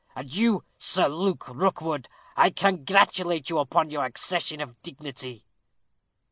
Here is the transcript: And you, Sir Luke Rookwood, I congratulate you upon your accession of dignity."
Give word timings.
And 0.15 0.33
you, 0.33 0.63
Sir 0.79 1.07
Luke 1.09 1.47
Rookwood, 1.49 2.09
I 2.35 2.49
congratulate 2.49 3.51
you 3.51 3.59
upon 3.59 3.91
your 3.91 4.03
accession 4.03 4.59
of 4.59 4.81
dignity." 4.81 5.45